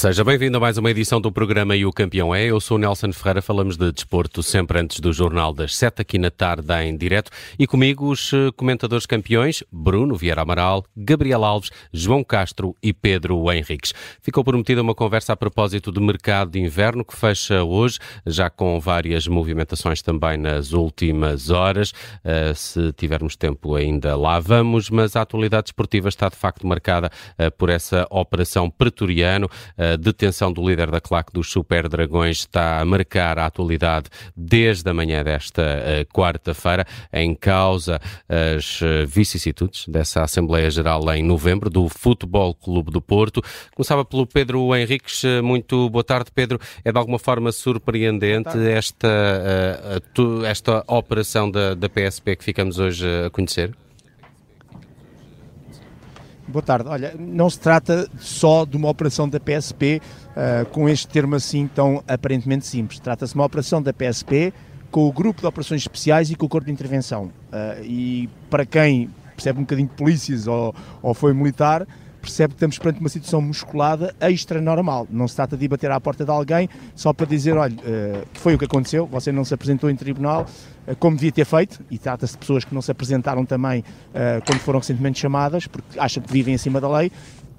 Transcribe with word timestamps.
Seja 0.00 0.24
bem-vindo 0.24 0.56
a 0.56 0.60
mais 0.60 0.78
uma 0.78 0.90
edição 0.90 1.20
do 1.20 1.30
programa 1.30 1.76
E 1.76 1.84
o 1.84 1.92
Campeão 1.92 2.34
é. 2.34 2.46
Eu 2.46 2.58
sou 2.58 2.78
Nelson 2.78 3.12
Ferreira, 3.12 3.42
falamos 3.42 3.76
de 3.76 3.92
desporto 3.92 4.42
sempre 4.42 4.80
antes 4.80 4.98
do 4.98 5.12
Jornal 5.12 5.52
das 5.52 5.76
Sete, 5.76 6.00
aqui 6.00 6.16
na 6.16 6.30
tarde 6.30 6.72
em 6.82 6.96
direto. 6.96 7.30
E 7.58 7.66
comigo 7.66 8.08
os 8.08 8.32
eh, 8.32 8.50
comentadores 8.56 9.04
campeões, 9.04 9.62
Bruno 9.70 10.16
Vieira 10.16 10.40
Amaral, 10.40 10.86
Gabriel 10.96 11.44
Alves, 11.44 11.70
João 11.92 12.24
Castro 12.24 12.74
e 12.82 12.94
Pedro 12.94 13.52
Henriques. 13.52 13.92
Ficou 14.22 14.42
prometida 14.42 14.80
uma 14.80 14.94
conversa 14.94 15.34
a 15.34 15.36
propósito 15.36 15.92
do 15.92 16.00
mercado 16.00 16.52
de 16.52 16.58
inverno 16.58 17.04
que 17.04 17.14
fecha 17.14 17.62
hoje, 17.62 17.98
já 18.26 18.48
com 18.48 18.80
várias 18.80 19.28
movimentações 19.28 20.00
também 20.00 20.38
nas 20.38 20.72
últimas 20.72 21.50
horas. 21.50 21.90
Uh, 21.90 22.54
se 22.54 22.90
tivermos 22.94 23.36
tempo 23.36 23.74
ainda 23.74 24.16
lá 24.16 24.40
vamos, 24.40 24.88
mas 24.88 25.14
a 25.14 25.20
atualidade 25.20 25.68
esportiva 25.68 26.08
está 26.08 26.30
de 26.30 26.36
facto 26.36 26.66
marcada 26.66 27.10
uh, 27.38 27.50
por 27.50 27.68
essa 27.68 28.06
operação 28.08 28.70
pretoriano 28.70 29.46
a 29.92 29.96
detenção 29.96 30.52
do 30.52 30.66
líder 30.66 30.90
da 30.90 31.00
claque 31.00 31.32
dos 31.32 31.50
Super 31.50 31.88
Dragões 31.88 32.38
está 32.38 32.80
a 32.80 32.84
marcar 32.84 33.38
a 33.38 33.46
atualidade 33.46 34.08
desde 34.36 34.88
a 34.88 34.94
manhã 34.94 35.22
desta 35.22 35.62
uh, 35.62 36.12
quarta-feira, 36.12 36.86
em 37.12 37.34
causa 37.34 38.00
as 38.28 38.80
uh, 38.80 39.06
vicissitudes 39.06 39.86
dessa 39.88 40.22
Assembleia 40.22 40.70
Geral 40.70 41.02
em 41.14 41.22
novembro 41.22 41.70
do 41.70 41.88
Futebol 41.88 42.54
Clube 42.54 42.90
do 42.90 43.00
Porto. 43.00 43.42
Começava 43.74 44.04
pelo 44.04 44.26
Pedro 44.26 44.74
Henriques. 44.74 45.24
Eh, 45.24 45.40
muito 45.40 45.88
boa 45.90 46.04
tarde, 46.04 46.30
Pedro. 46.34 46.60
É 46.84 46.92
de 46.92 46.98
alguma 46.98 47.18
forma 47.18 47.52
surpreendente 47.52 48.56
esta, 48.58 49.08
uh, 49.08 50.00
tu, 50.14 50.44
esta 50.44 50.84
operação 50.86 51.50
da, 51.50 51.74
da 51.74 51.88
PSP 51.88 52.36
que 52.36 52.44
ficamos 52.44 52.78
hoje 52.78 53.06
a 53.26 53.30
conhecer? 53.30 53.74
Boa 56.50 56.62
tarde. 56.62 56.88
Olha, 56.88 57.14
não 57.16 57.48
se 57.48 57.60
trata 57.60 58.08
só 58.18 58.64
de 58.64 58.76
uma 58.76 58.88
operação 58.88 59.28
da 59.28 59.38
PSP 59.38 60.00
uh, 60.00 60.30
eh, 60.36 60.64
com 60.72 60.88
este 60.88 61.06
termo 61.06 61.36
assim 61.36 61.68
tão 61.72 62.02
aparentemente 62.08 62.66
simples. 62.66 62.98
Trata-se 62.98 63.32
de 63.32 63.38
uma 63.38 63.44
operação 63.44 63.80
da 63.80 63.92
PSP 63.92 64.52
com 64.90 65.06
o 65.06 65.12
grupo 65.12 65.40
de 65.40 65.46
operações 65.46 65.82
especiais 65.82 66.30
e 66.30 66.34
com 66.34 66.46
o 66.46 66.48
corpo 66.48 66.66
de 66.66 66.72
intervenção. 66.72 67.26
Uh, 67.52 67.84
e 67.84 68.28
para 68.50 68.66
quem 68.66 69.08
percebe 69.36 69.60
um 69.60 69.62
bocadinho 69.62 69.88
de 69.88 69.94
polícias 69.94 70.48
ou, 70.48 70.74
ou 71.00 71.14
foi 71.14 71.32
militar, 71.32 71.86
percebe 72.20 72.54
que 72.54 72.58
estamos 72.58 72.78
perante 72.78 73.00
uma 73.00 73.08
situação 73.08 73.40
musculada 73.40 74.14
extra 74.20 74.60
normal. 74.60 75.06
Não 75.10 75.26
se 75.26 75.36
trata 75.36 75.56
de 75.56 75.66
bater 75.66 75.90
à 75.90 76.00
porta 76.00 76.24
de 76.24 76.30
alguém 76.30 76.68
só 76.94 77.12
para 77.12 77.26
dizer, 77.26 77.56
olha, 77.56 77.74
uh, 77.74 78.26
que 78.32 78.40
foi 78.40 78.54
o 78.54 78.58
que 78.58 78.64
aconteceu, 78.64 79.06
você 79.06 79.32
não 79.32 79.44
se 79.44 79.54
apresentou 79.54 79.90
em 79.90 79.96
tribunal 79.96 80.46
uh, 80.86 80.96
como 80.96 81.16
devia 81.16 81.32
ter 81.32 81.44
feito, 81.44 81.82
e 81.90 81.98
trata-se 81.98 82.34
de 82.34 82.38
pessoas 82.38 82.64
que 82.64 82.74
não 82.74 82.82
se 82.82 82.90
apresentaram 82.90 83.44
também 83.44 83.80
uh, 83.80 84.44
quando 84.46 84.60
foram 84.60 84.78
recentemente 84.78 85.18
chamadas, 85.18 85.66
porque 85.66 85.98
acham 85.98 86.22
que 86.22 86.32
vivem 86.32 86.54
acima 86.54 86.80
da 86.80 86.88
lei, 86.88 87.10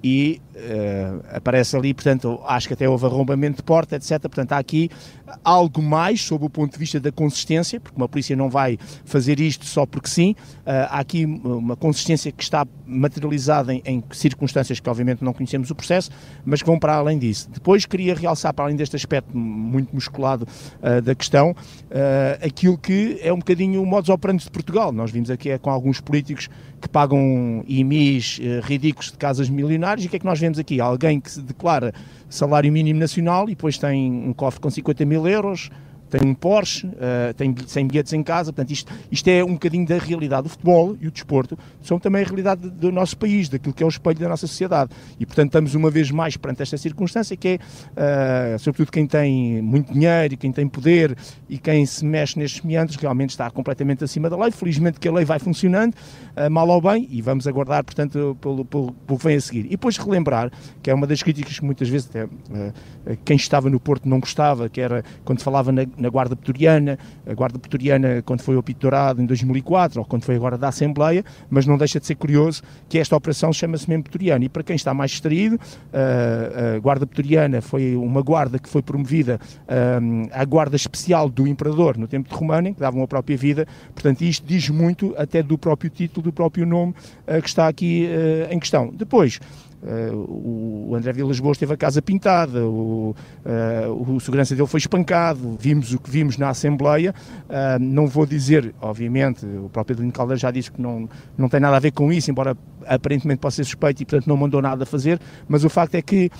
e 0.02 0.40
uh, 0.54 1.24
aparece 1.32 1.76
ali, 1.76 1.94
portanto, 1.94 2.40
acho 2.46 2.66
que 2.66 2.74
até 2.74 2.88
houve 2.88 3.06
arrombamento 3.06 3.58
de 3.58 3.62
porta, 3.62 3.96
etc. 3.96 4.20
Portanto, 4.20 4.52
há 4.52 4.58
aqui 4.58 4.90
algo 5.44 5.80
mais 5.80 6.20
sob 6.20 6.44
o 6.44 6.50
ponto 6.50 6.72
de 6.72 6.78
vista 6.78 6.98
da 6.98 7.12
consistência, 7.12 7.80
porque 7.80 7.96
uma 7.96 8.08
polícia 8.08 8.34
não 8.34 8.50
vai 8.50 8.78
fazer 9.04 9.38
isto 9.38 9.64
só 9.64 9.86
porque 9.86 10.08
sim. 10.08 10.34
Uh, 10.60 10.88
há 10.90 10.98
aqui 10.98 11.24
uma 11.24 11.76
consistência 11.76 12.32
que 12.32 12.42
está 12.42 12.66
materializada 12.84 13.72
em, 13.72 13.82
em, 13.84 14.04
circunstâncias 14.10 14.80
que, 14.80 14.90
obviamente, 14.90 15.22
não 15.22 15.32
conhecemos 15.32 15.70
o 15.70 15.74
processo, 15.74 16.10
mas 16.44 16.60
que 16.60 16.66
vão 16.66 16.78
para 16.78 16.94
além 16.94 17.18
disso. 17.18 17.48
Depois, 17.52 17.86
queria 17.86 18.14
realçar, 18.14 18.52
para 18.52 18.64
além 18.64 18.76
deste 18.76 18.96
aspecto 18.96 19.36
muito 19.36 19.94
musculado 19.94 20.46
uh, 20.82 21.00
da 21.00 21.14
questão, 21.14 21.54
aquilo 22.44 22.76
que 22.76 23.18
é 23.20 23.32
um 23.32 23.38
bocadinho 23.38 23.82
o 23.82 23.86
modus 23.86 24.08
operandi 24.08 24.44
de 24.44 24.50
Portugal. 24.50 24.92
Nós 24.92 25.10
vimos 25.10 25.30
aqui 25.30 25.50
é 25.50 25.58
com 25.58 25.70
alguns 25.70 26.00
políticos 26.00 26.48
que 26.80 26.88
pagam 26.88 27.62
IMIs 27.66 28.40
ridículos 28.62 29.10
de 29.10 29.18
casas 29.18 29.48
milionárias 29.48 29.91
e 30.00 30.06
o 30.06 30.08
que 30.08 30.16
é 30.16 30.18
que 30.18 30.24
nós 30.24 30.38
vemos 30.38 30.58
aqui? 30.58 30.80
Alguém 30.80 31.20
que 31.20 31.30
se 31.30 31.42
declara 31.42 31.92
salário 32.28 32.72
mínimo 32.72 32.98
nacional 32.98 33.44
e 33.48 33.54
depois 33.54 33.76
tem 33.78 34.10
um 34.10 34.32
cofre 34.32 34.60
com 34.60 34.70
50 34.70 35.04
mil 35.04 35.26
euros, 35.26 35.70
tem 36.12 36.28
um 36.28 36.34
Porsche, 36.34 36.86
uh, 36.86 37.32
tem 37.34 37.54
100 37.66 37.86
bilhetes 37.86 38.12
em 38.12 38.22
casa, 38.22 38.52
portanto 38.52 38.70
isto, 38.70 38.92
isto 39.10 39.28
é 39.28 39.42
um 39.42 39.54
bocadinho 39.54 39.86
da 39.86 39.96
realidade. 39.96 40.42
Do 40.42 40.50
futebol 40.50 40.94
e 41.00 41.08
o 41.08 41.10
desporto, 41.10 41.58
são 41.80 41.98
também 41.98 42.22
a 42.22 42.26
realidade 42.26 42.68
do 42.68 42.92
nosso 42.92 43.16
país, 43.16 43.48
daquilo 43.48 43.72
que 43.72 43.82
é 43.82 43.86
o 43.86 43.88
espelho 43.88 44.18
da 44.18 44.28
nossa 44.28 44.46
sociedade. 44.46 44.90
E 45.18 45.24
portanto 45.24 45.46
estamos 45.46 45.74
uma 45.74 45.90
vez 45.90 46.10
mais 46.10 46.36
perante 46.36 46.60
esta 46.60 46.76
circunstância 46.76 47.34
que 47.34 47.48
é, 47.48 47.54
uh, 47.54 48.58
sobretudo 48.58 48.92
quem 48.92 49.06
tem 49.06 49.62
muito 49.62 49.90
dinheiro 49.90 50.34
e 50.34 50.36
quem 50.36 50.52
tem 50.52 50.68
poder 50.68 51.16
e 51.48 51.56
quem 51.56 51.86
se 51.86 52.04
mexe 52.04 52.38
nestes 52.38 52.60
meandros 52.60 52.96
realmente 52.96 53.30
está 53.30 53.50
completamente 53.50 54.04
acima 54.04 54.28
da 54.28 54.36
lei, 54.36 54.50
felizmente 54.50 55.00
que 55.00 55.08
a 55.08 55.12
lei 55.12 55.24
vai 55.24 55.38
funcionando, 55.38 55.94
uh, 55.94 56.50
mal 56.50 56.68
ou 56.68 56.82
bem, 56.82 57.08
e 57.10 57.22
vamos 57.22 57.46
aguardar 57.46 57.82
portanto 57.82 58.36
pelo, 58.38 58.66
pelo, 58.66 58.92
pelo 58.92 59.18
que 59.18 59.24
vem 59.24 59.36
a 59.36 59.40
seguir. 59.40 59.64
E 59.64 59.70
depois 59.70 59.96
relembrar, 59.96 60.50
que 60.82 60.90
é 60.90 60.94
uma 60.94 61.06
das 61.06 61.22
críticas 61.22 61.58
que 61.58 61.64
muitas 61.64 61.88
vezes 61.88 62.10
até, 62.10 62.28
quem 63.24 63.36
estava 63.36 63.70
no 63.70 63.80
Porto 63.80 64.06
não 64.06 64.20
gostava, 64.20 64.68
que 64.68 64.80
era 64.80 65.02
quando 65.24 65.40
falava 65.40 65.72
na 65.72 66.01
na 66.02 66.10
Guarda 66.10 66.36
Pretoriana, 66.36 66.98
a 67.26 67.32
Guarda 67.32 67.58
Pretoriana 67.58 68.20
quando 68.22 68.42
foi 68.42 68.56
ao 68.56 68.62
Pito 68.62 68.80
Dourado 68.80 69.22
em 69.22 69.26
2004, 69.26 70.00
ou 70.00 70.04
quando 70.04 70.24
foi 70.24 70.36
agora 70.36 70.58
da 70.58 70.68
Assembleia, 70.68 71.24
mas 71.48 71.64
não 71.64 71.78
deixa 71.78 71.98
de 71.98 72.06
ser 72.06 72.16
curioso 72.16 72.62
que 72.88 72.98
esta 72.98 73.16
operação 73.16 73.52
chama-se 73.52 73.88
mesmo 73.88 74.02
Pretoriana. 74.02 74.44
E 74.44 74.48
para 74.48 74.62
quem 74.62 74.76
está 74.76 74.92
mais 74.92 75.12
distraído, 75.12 75.58
a 75.92 76.78
Guarda 76.80 77.06
Pretoriana 77.06 77.60
foi 77.62 77.96
uma 77.96 78.20
guarda 78.20 78.58
que 78.58 78.68
foi 78.68 78.82
promovida 78.82 79.40
à 80.32 80.44
Guarda 80.44 80.76
Especial 80.76 81.28
do 81.28 81.46
Imperador 81.46 81.96
no 81.96 82.06
tempo 82.06 82.28
de 82.28 82.34
Romano, 82.34 82.74
que 82.74 82.80
davam 82.80 83.02
a 83.02 83.06
própria 83.06 83.36
vida, 83.36 83.66
portanto 83.94 84.22
isto 84.22 84.46
diz 84.46 84.68
muito 84.68 85.14
até 85.16 85.42
do 85.42 85.56
próprio 85.56 85.88
título, 85.88 86.24
do 86.24 86.32
próprio 86.32 86.66
nome 86.66 86.94
que 87.40 87.48
está 87.48 87.68
aqui 87.68 88.08
em 88.50 88.58
questão. 88.58 88.92
Depois, 88.92 89.38
Uh, 89.82 90.88
o 90.88 90.94
André 90.94 91.12
Vilas 91.12 91.40
Boas 91.40 91.58
teve 91.58 91.74
a 91.74 91.76
casa 91.76 92.00
pintada, 92.00 92.64
o, 92.64 93.16
uh, 93.44 94.12
o 94.14 94.20
segurança 94.20 94.54
dele 94.54 94.68
foi 94.68 94.78
espancado, 94.78 95.56
vimos 95.58 95.92
o 95.92 95.98
que 95.98 96.08
vimos 96.08 96.38
na 96.38 96.50
Assembleia. 96.50 97.12
Uh, 97.48 97.78
não 97.80 98.06
vou 98.06 98.24
dizer, 98.24 98.72
obviamente, 98.80 99.44
o 99.44 99.68
próprio 99.68 99.94
Adelino 99.94 100.12
Caldeira 100.12 100.38
já 100.38 100.50
disse 100.52 100.70
que 100.70 100.80
não, 100.80 101.08
não 101.36 101.48
tem 101.48 101.58
nada 101.58 101.76
a 101.76 101.80
ver 101.80 101.90
com 101.90 102.12
isso, 102.12 102.30
embora 102.30 102.56
aparentemente 102.86 103.40
possa 103.40 103.56
ser 103.56 103.64
suspeito 103.64 104.02
e, 104.02 104.06
portanto, 104.06 104.28
não 104.28 104.36
mandou 104.36 104.62
nada 104.62 104.84
a 104.84 104.86
fazer. 104.86 105.20
Mas 105.48 105.64
o 105.64 105.68
facto 105.68 105.96
é 105.96 106.02
que 106.02 106.30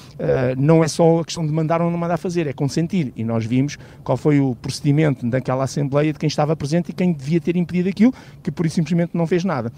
não 0.56 0.82
é 0.82 0.88
só 0.88 1.20
a 1.20 1.24
questão 1.24 1.46
de 1.46 1.52
mandar 1.52 1.80
ou 1.80 1.90
não 1.90 1.98
mandar 1.98 2.16
fazer, 2.16 2.46
é 2.46 2.52
consentir. 2.52 3.12
E 3.16 3.22
nós 3.24 3.44
vimos 3.44 3.78
qual 4.02 4.16
foi 4.16 4.40
o 4.40 4.54
procedimento 4.56 5.28
daquela 5.28 5.64
Assembleia 5.64 6.12
de 6.12 6.18
quem 6.18 6.26
estava 6.26 6.56
presente 6.56 6.90
e 6.90 6.92
quem 6.92 7.12
devia 7.12 7.40
ter 7.40 7.56
impedido 7.56 7.88
aquilo, 7.88 8.12
que 8.42 8.50
por 8.50 8.66
isso 8.66 8.76
simplesmente 8.76 9.10
não 9.14 9.26
fez 9.26 9.44
nada. 9.44 9.72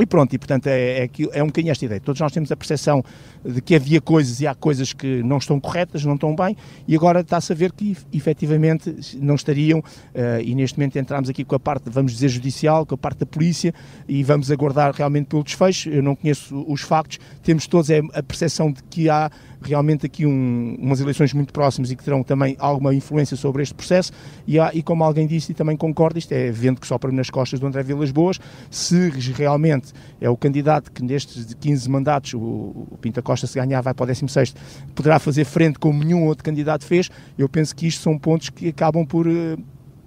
E 0.00 0.06
pronto, 0.06 0.34
e 0.34 0.38
portanto 0.38 0.66
é, 0.66 1.04
é, 1.04 1.10
é 1.32 1.42
um 1.42 1.46
bocadinho 1.46 1.70
esta 1.70 1.84
ideia. 1.84 2.00
Todos 2.00 2.20
nós 2.20 2.32
temos 2.32 2.50
a 2.50 2.56
percepção 2.56 3.04
de 3.44 3.60
que 3.60 3.74
havia 3.74 4.00
coisas 4.00 4.40
e 4.40 4.46
há 4.46 4.54
coisas 4.54 4.92
que 4.92 5.22
não 5.22 5.38
estão 5.38 5.60
corretas, 5.60 6.04
não 6.04 6.14
estão 6.14 6.34
bem, 6.34 6.56
e 6.86 6.94
agora 6.94 7.20
está-se 7.20 7.52
a 7.52 7.56
ver 7.56 7.72
que 7.72 7.96
efetivamente 8.12 8.94
não 9.20 9.34
estariam, 9.34 9.80
uh, 9.80 10.40
e 10.42 10.54
neste 10.54 10.78
momento 10.78 10.96
entramos 10.98 11.28
aqui 11.28 11.44
com 11.44 11.54
a 11.54 11.60
parte, 11.60 11.90
vamos 11.90 12.12
dizer, 12.12 12.28
judicial, 12.28 12.84
com 12.86 12.94
a 12.94 12.98
parte 12.98 13.18
da 13.18 13.26
polícia, 13.26 13.74
e 14.08 14.22
vamos 14.22 14.50
aguardar 14.50 14.92
realmente 14.94 15.26
pelo 15.26 15.42
desfecho. 15.42 15.88
Eu 15.88 16.02
não 16.02 16.14
conheço 16.14 16.64
os 16.68 16.80
factos, 16.80 17.18
temos 17.42 17.66
todos 17.66 17.90
a 17.90 18.22
percepção 18.22 18.72
de 18.72 18.82
que 18.84 19.08
há 19.08 19.30
realmente 19.62 20.06
aqui 20.06 20.26
um, 20.26 20.76
umas 20.78 21.00
eleições 21.00 21.32
muito 21.32 21.52
próximas 21.52 21.90
e 21.90 21.96
que 21.96 22.02
terão 22.02 22.22
também 22.22 22.56
alguma 22.58 22.94
influência 22.94 23.36
sobre 23.36 23.62
este 23.62 23.74
processo. 23.74 24.12
E, 24.46 24.58
há, 24.58 24.70
e 24.74 24.82
como 24.82 25.04
alguém 25.04 25.26
disse 25.26 25.52
e 25.52 25.54
também 25.54 25.76
concordo, 25.76 26.18
isto 26.18 26.32
é 26.32 26.50
vento 26.50 26.80
que 26.80 26.86
sopra 26.86 27.10
nas 27.12 27.30
costas 27.30 27.60
do 27.60 27.66
André 27.66 27.82
Vilas 27.82 28.10
Boas, 28.10 28.38
se 28.70 29.10
realmente 29.32 29.92
é 30.20 30.28
o 30.28 30.36
candidato 30.36 30.90
que 30.90 31.02
nestes 31.02 31.54
15 31.54 31.88
mandatos, 31.88 32.34
o, 32.34 32.38
o 32.38 32.98
Pinta 33.00 33.22
Costa 33.22 33.46
se 33.46 33.58
ganhar 33.58 33.80
vai 33.80 33.94
para 33.94 34.04
o 34.04 34.06
16 34.06 34.54
poderá 34.94 35.18
fazer 35.18 35.44
frente 35.44 35.78
como 35.78 36.02
nenhum 36.02 36.26
outro 36.26 36.44
candidato 36.44 36.84
fez, 36.84 37.10
eu 37.38 37.48
penso 37.48 37.74
que 37.74 37.86
isto 37.86 38.02
são 38.02 38.18
pontos 38.18 38.50
que 38.50 38.68
acabam 38.68 39.04
por 39.04 39.26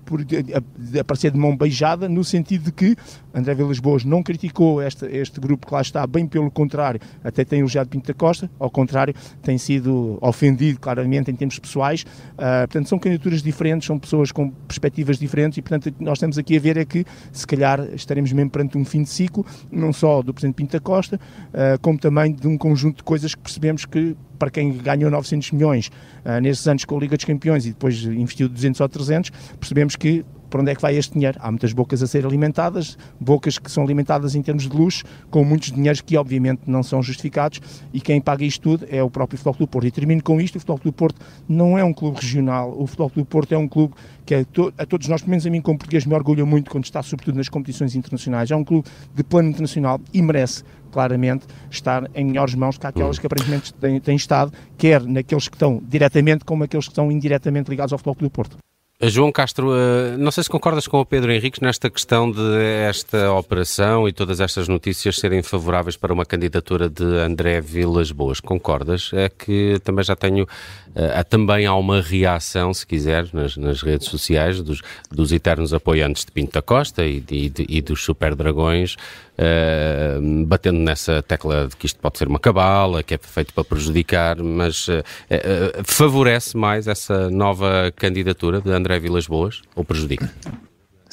eh, 0.04 0.62
por 0.62 1.00
aparecer 1.00 1.32
de 1.32 1.38
mão 1.38 1.56
beijada, 1.56 2.10
no 2.10 2.24
sentido 2.24 2.66
de 2.66 2.72
que 2.72 2.96
André 3.34 3.56
Vilas 3.56 3.80
Boas 3.80 4.04
não 4.04 4.22
criticou 4.22 4.82
este, 4.82 5.06
este 5.06 5.40
grupo 5.40 5.68
que 5.68 5.74
lá 5.74 5.82
está, 5.82 6.06
bem 6.06 6.28
pelo 6.28 6.52
contrário, 6.52 7.00
até 7.24 7.44
tem 7.44 7.60
elogiado 7.60 7.90
Pinto 7.90 8.08
da 8.08 8.14
Costa, 8.14 8.50
ao 8.60 8.70
contrário, 8.70 9.14
tem 9.42 9.58
sido 9.58 10.18
ofendido 10.22 10.80
claramente 10.80 11.32
em 11.32 11.36
termos 11.36 11.58
pessoais. 11.58 12.04
Uh, 12.34 12.68
portanto, 12.68 12.90
são 12.90 13.00
candidaturas 13.00 13.42
diferentes, 13.42 13.88
são 13.88 13.98
pessoas 13.98 14.32
com 14.32 14.50
perspectivas 14.50 15.18
diferentes 15.18 15.58
e, 15.58 15.62
portanto, 15.62 15.94
nós 16.00 16.18
estamos 16.18 16.38
aqui 16.38 16.58
a 16.58 16.60
ver 16.60 16.78
é 16.78 16.86
que, 16.86 17.06
se 17.32 17.48
calhar, 17.48 17.80
estaremos 17.94 18.32
mesmo 18.32 18.50
perante 18.50 18.78
um 18.78 18.86
fim 18.86 19.04
de 19.04 19.10
ciclo, 19.10 19.46
não 19.72 19.92
só 19.92 20.22
do 20.22 20.34
Presidente 20.34 20.56
Pinto 20.56 20.74
da 20.74 20.80
Costa, 20.80 21.18
uh, 21.18 21.80
como 21.82 21.98
também 21.98 22.34
de 22.34 22.48
um 22.48 22.58
conjunto 22.58 22.98
de 22.98 23.04
coisas 23.04 23.34
que 23.34 23.42
percebemos 23.42 23.86
que 23.86 24.16
para 24.38 24.50
quem 24.50 24.72
ganhou 24.78 25.10
900 25.10 25.52
milhões 25.52 25.92
uh, 26.26 26.40
nesses 26.42 26.68
anos 26.68 26.86
com 26.86 26.98
a 26.98 27.00
Liga 27.00 27.16
dos 27.16 27.26
Campeões 27.26 27.66
e 27.66 27.70
depois 27.70 28.04
investiu 28.04 28.50
200 28.50 28.82
ou 28.82 28.90
300, 28.90 29.32
percebemos 29.60 29.96
que 29.96 30.26
para 30.54 30.62
onde 30.62 30.70
é 30.70 30.76
que 30.76 30.82
vai 30.84 30.96
este 30.96 31.14
dinheiro? 31.16 31.40
Há 31.42 31.50
muitas 31.50 31.74
bocas 31.74 32.04
a 32.04 32.06
ser 32.06 32.28
alimentadas, 32.28 32.96
bocas 33.20 33.58
que 33.58 33.72
são 33.72 33.84
alimentadas 33.84 34.36
em 34.36 34.42
termos 34.44 34.70
de 34.70 34.78
luxo, 34.78 35.04
com 35.32 35.44
muitos 35.44 35.72
dinheiros 35.72 36.00
que 36.00 36.16
obviamente 36.16 36.62
não 36.68 36.84
são 36.84 37.02
justificados 37.02 37.60
e 37.92 38.00
quem 38.00 38.22
paga 38.22 38.46
isto 38.46 38.62
tudo 38.62 38.86
é 38.88 39.02
o 39.02 39.10
próprio 39.10 39.36
Futebol 39.36 39.56
Clube 39.56 39.72
Porto. 39.72 39.88
E 39.88 39.92
termino 39.92 40.22
com 40.22 40.40
isto, 40.40 40.58
o 40.58 40.60
Futebol 40.60 40.78
Clube 40.78 40.96
Porto 40.96 41.20
não 41.50 41.76
é 41.76 41.84
um 41.84 41.92
clube 41.92 42.20
regional, 42.22 42.72
o 42.78 42.86
Futebol 42.86 43.10
Clube 43.10 43.28
Porto 43.28 43.52
é 43.52 43.58
um 43.58 43.68
clube 43.68 43.96
que 44.28 44.36
a, 44.36 44.46
to 44.46 44.72
a 44.78 44.86
todos 44.86 45.08
nós, 45.08 45.22
pelo 45.22 45.32
menos 45.32 45.48
a 45.48 45.50
mim 45.50 45.60
como 45.60 45.80
português, 45.80 46.06
me 46.06 46.14
orgulha 46.14 46.46
muito 46.46 46.70
quando 46.70 46.84
está 46.84 47.02
sobretudo 47.02 47.36
nas 47.36 47.50
competições 47.50 47.96
internacionais. 47.96 48.52
É 48.52 48.56
um 48.56 48.64
clube 48.64 48.88
de 49.16 49.24
plano 49.24 49.50
internacional 49.50 50.00
e 50.14 50.22
merece 50.22 50.64
claramente 50.92 51.48
estar 51.72 52.08
em 52.14 52.26
melhores 52.26 52.54
mãos 52.54 52.78
que 52.78 52.86
aquelas 52.86 53.18
que 53.18 53.26
aparentemente 53.26 53.74
têm, 53.74 54.00
têm 54.00 54.16
estado, 54.16 54.54
quer 54.78 55.02
naqueles 55.02 55.48
que 55.48 55.56
estão 55.56 55.82
diretamente 55.84 56.46
como 56.46 56.64
aqueles 56.64 56.86
que 56.86 56.92
estão 56.92 57.12
indiretamente 57.12 57.72
ligados 57.72 57.92
ao 57.92 57.98
Futebol 57.98 58.14
Clube 58.14 58.30
do 58.30 58.36
Porto. 58.36 58.58
João 59.10 59.32
Castro, 59.32 59.74
eh, 59.76 60.16
não 60.18 60.32
sei 60.32 60.44
se 60.44 60.50
concordas 60.50 60.88
com 60.88 61.00
o 61.00 61.06
Pedro 61.06 61.32
Henriques 61.32 61.60
nesta 61.60 61.90
questão 61.90 62.32
de 62.32 62.40
esta 62.88 63.34
operação 63.34 64.08
e 64.08 64.14
todas 64.14 64.40
estas 64.40 64.68
notícias 64.68 65.18
serem 65.18 65.44
favoráveis 65.44 65.98
para 65.98 66.14
uma 66.14 66.26
candidatura 66.26 66.90
de 66.90 67.04
André 67.04 67.60
Vilas 67.60 68.12
Boas. 68.12 68.40
Concordas? 68.40 69.12
É 69.14 69.28
que 69.28 69.80
também 69.84 70.06
já 70.06 70.16
tenho, 70.16 70.44
uh, 70.44 71.24
também 71.30 71.66
há 71.66 71.76
uma 71.76 72.02
reação, 72.02 72.74
se 72.74 72.88
quiser, 72.88 73.28
nas, 73.34 73.58
nas 73.58 73.82
redes 73.82 74.08
sociais 74.08 74.62
dos, 74.62 74.82
dos 75.12 75.32
eternos 75.34 75.74
apoiantes 75.74 76.24
de 76.24 76.32
Pinto 76.32 76.54
da 76.54 76.62
Costa 76.62 77.04
e, 77.06 77.22
e, 77.30 77.52
e 77.68 77.82
dos 77.82 78.04
Super 78.04 78.36
Dragões, 78.36 78.96
uh, 79.38 80.46
batendo 80.46 80.80
nessa 80.80 81.22
tecla 81.22 81.68
de 81.68 81.76
que 81.76 81.86
isto 81.86 82.00
pode 82.00 82.18
ser 82.18 82.28
uma 82.28 82.40
cabala, 82.40 83.04
que 83.04 83.16
é 83.16 83.18
feito 83.18 83.54
para 83.54 83.64
prejudicar, 83.64 84.38
mas 84.42 84.88
uh, 84.88 85.04
favorece 85.84 86.58
mais 86.58 86.88
essa 86.88 87.30
nova 87.30 87.92
candidatura 87.96 88.62
de 88.62 88.72
André 88.72 89.00
Vilas 89.00 89.28
Boas 89.28 89.62
ou 89.76 89.84
prejudica? 89.84 90.32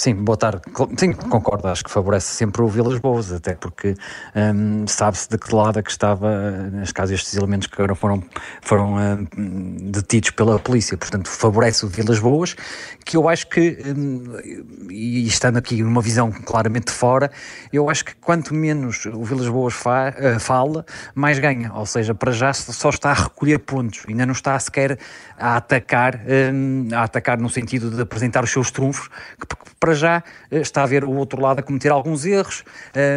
Sim, 0.01 0.15
boa 0.15 0.39
tarde. 0.39 0.63
Sim, 0.97 1.13
concordo, 1.13 1.69
acho 1.69 1.85
que 1.85 1.91
favorece 1.91 2.29
sempre 2.29 2.63
o 2.63 2.69
Vilas 2.69 2.99
Boas, 2.99 3.31
até 3.31 3.55
porque 3.55 3.95
um, 4.35 4.87
sabe-se 4.87 5.29
de 5.29 5.37
que 5.37 5.55
lado 5.55 5.79
é 5.79 5.83
que 5.83 5.91
estava, 5.91 6.71
neste 6.73 6.95
caso, 6.95 7.13
estes 7.13 7.37
elementos 7.37 7.67
que 7.67 7.75
agora 7.75 7.95
foram, 7.95 8.25
foram 8.63 8.95
um, 8.95 9.91
detidos 9.91 10.31
pela 10.31 10.59
polícia. 10.59 10.97
Portanto, 10.97 11.29
favorece 11.29 11.85
o 11.85 11.89
Vilas 11.91 12.19
Boas, 12.19 12.57
que 13.05 13.15
eu 13.15 13.29
acho 13.29 13.47
que, 13.49 13.77
um, 13.95 14.89
e 14.91 15.27
estando 15.27 15.59
aqui 15.59 15.83
numa 15.83 16.01
visão 16.01 16.33
claramente 16.33 16.91
fora, 16.91 17.31
eu 17.71 17.91
acho 17.91 18.03
que 18.07 18.15
quanto 18.15 18.55
menos 18.55 19.05
o 19.05 19.23
Vilas 19.23 19.49
Boas 19.49 19.75
fa, 19.75 20.15
uh, 20.17 20.41
fala, 20.41 20.87
mais 21.15 21.39
ganha. 21.39 21.75
Ou 21.75 21.85
seja, 21.85 22.15
para 22.15 22.33
já 22.33 22.55
só 22.55 22.89
está 22.89 23.11
a 23.11 23.15
recolher 23.25 23.59
pontos, 23.59 24.03
ainda 24.09 24.25
não 24.25 24.33
está 24.33 24.59
sequer 24.59 24.99
a 25.39 25.57
atacar, 25.57 26.23
hum, 26.55 26.89
a 26.91 27.03
atacar 27.03 27.39
no 27.39 27.51
sentido 27.51 27.91
de 27.91 28.01
apresentar 28.01 28.43
os 28.43 28.51
seus 28.51 28.71
trunfos, 28.71 29.11
que 29.39 29.47
para 29.79 29.90
já 29.95 30.23
eh, 30.51 30.61
está 30.61 30.83
a 30.83 30.87
ver 30.87 31.05
o 31.05 31.11
outro 31.13 31.41
lado 31.41 31.61
a 31.61 31.63
cometer 31.63 31.91
alguns 31.91 32.25
erros 32.25 32.65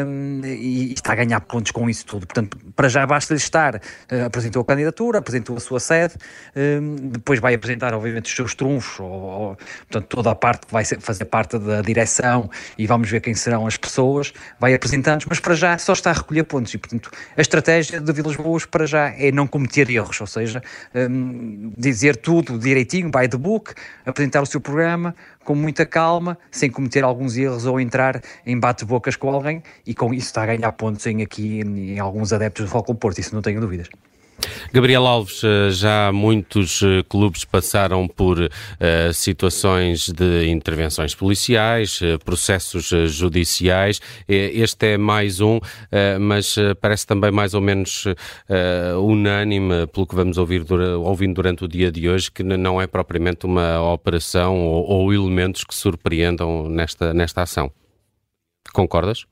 um, 0.06 0.42
e 0.46 0.94
está 0.94 1.14
a 1.14 1.16
ganhar 1.16 1.40
pontos 1.42 1.72
com 1.72 1.90
isso 1.90 2.06
tudo. 2.06 2.26
Portanto, 2.28 2.58
para 2.76 2.90
já 2.90 3.06
basta-lhe 3.06 3.40
estar, 3.40 3.76
uh, 3.76 4.26
apresentou 4.26 4.62
a 4.62 4.66
candidatura, 4.66 5.20
apresentou 5.20 5.58
a 5.58 5.60
sua 5.60 5.80
sede, 5.80 6.16
um, 6.56 6.96
depois 7.10 7.40
vai 7.40 7.54
apresentar, 7.54 7.94
obviamente, 7.94 8.26
os 8.26 8.36
seus 8.36 8.56
trunfos, 8.56 9.00
ou, 9.00 9.10
ou, 9.10 9.58
portanto, 9.90 10.08
toda 10.08 10.32
a 10.32 10.36
parte 10.36 10.68
que 10.68 10.74
vai 10.74 10.86
ser, 10.86 11.00
fazer 11.00 11.26
parte 11.26 11.58
da 11.58 11.82
direção 11.82 12.50
e 12.78 12.88
vamos 12.88 13.10
ver 13.10 13.22
quem 13.22 13.34
serão 13.34 13.68
as 13.68 13.78
pessoas, 13.78 14.34
vai 14.60 14.74
apresentando 14.74 15.24
mas 15.28 15.40
para 15.40 15.56
já 15.56 15.78
só 15.78 15.94
está 15.94 16.12
a 16.12 16.14
recolher 16.14 16.44
pontos 16.44 16.74
e, 16.74 16.78
portanto, 16.78 17.12
a 17.36 17.42
estratégia 17.42 18.00
de 18.00 18.14
Vilas 18.14 18.36
Boas 18.36 18.66
para 18.66 18.86
já 18.86 19.10
é 19.10 19.32
não 19.32 19.48
cometer 19.48 19.90
erros, 19.90 20.20
ou 20.22 20.28
seja, 20.28 20.62
um, 20.94 21.72
dizer 21.78 22.18
tudo 22.18 22.58
direitinho, 22.58 23.10
by 23.10 23.28
the 23.28 23.38
book, 23.38 23.74
apresentar 24.06 24.42
o 24.42 24.46
seu 24.46 24.62
programa 24.62 25.16
com 25.44 25.56
muita 25.56 25.86
calma, 25.86 26.38
sem 26.52 26.70
cometer 26.70 27.04
alguns 27.04 27.38
erros 27.38 27.66
ou 27.66 27.80
entrar 27.80 28.22
em 28.46 28.60
bate-bocas 28.60 29.16
com 29.16 29.30
alguém 29.30 29.62
e 29.86 29.94
com 29.94 30.14
isso 30.14 30.28
está 30.28 30.44
a 30.44 30.46
ganhar 30.48 30.72
pontos 30.72 31.06
em 31.06 31.22
aqui 31.22 31.60
em, 31.62 32.00
alguns 32.00 32.34
adeptos 32.34 32.66
do 32.66 32.72
Foco 32.72 32.96
Porto, 32.96 33.20
isso 33.20 33.34
não 33.36 33.42
tenho 33.42 33.60
dúvidas. 33.60 33.90
Gabriel 34.74 35.06
Alves, 35.06 35.44
eh, 35.44 35.70
já 35.70 36.12
muitos 36.12 36.82
eh, 36.82 37.04
clubes 37.08 37.46
passaram 37.46 38.08
por 38.08 38.40
uh, 38.40 38.50
situações 39.14 40.10
de 40.10 40.50
intervenções 40.50 41.14
policiais, 41.14 42.00
processos 42.26 42.90
judiciais. 43.12 44.00
Este 44.28 44.94
é 44.94 44.98
mais 44.98 45.40
um, 45.40 45.60
mas 46.20 46.56
parece 46.82 47.06
também 47.06 47.32
mais 47.32 47.54
ou 47.54 47.62
menos 47.62 48.06
unânime, 49.02 49.88
pelo 49.88 50.08
que 50.08 50.16
vamos 50.16 50.38
ouvir 50.38 50.66
ouvindo 50.72 51.36
durante 51.36 51.64
o 51.66 51.68
dia 51.68 51.92
de 51.92 52.10
hoje, 52.10 52.32
que 52.32 52.44
não 52.44 52.82
é 52.82 52.88
propriamente 52.88 53.46
uma 53.46 53.82
operação 53.94 54.66
ou, 54.66 54.86
ou 54.86 55.14
elementos 55.14 55.64
que 55.64 55.76
surpreendam 55.76 56.68
nesta, 56.70 57.14
nesta 57.14 57.42
ação. 57.42 57.72
Concordas? 58.74 59.26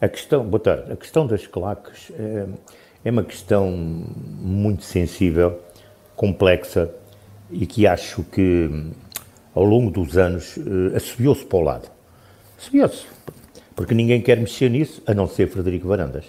A 0.00 0.08
questão, 0.08 0.44
boa 0.44 0.60
tarde, 0.60 0.92
a 0.92 0.96
questão 0.96 1.26
das 1.26 1.44
claques 1.48 2.12
é, 2.16 2.46
é 3.04 3.10
uma 3.10 3.24
questão 3.24 3.68
muito 3.68 4.84
sensível, 4.84 5.60
complexa 6.14 6.88
e 7.50 7.66
que 7.66 7.84
acho 7.84 8.22
que 8.22 8.70
ao 9.52 9.64
longo 9.64 9.90
dos 9.90 10.16
anos 10.16 10.56
eh, 10.56 10.96
assobiou-se 10.96 11.44
para 11.44 11.58
o 11.58 11.62
lado. 11.62 11.90
Assobiou-se, 12.56 13.06
porque 13.74 13.92
ninguém 13.92 14.22
quer 14.22 14.38
mexer 14.38 14.70
nisso, 14.70 15.02
a 15.04 15.12
não 15.12 15.26
ser 15.26 15.48
Frederico 15.48 15.88
Varandas. 15.88 16.26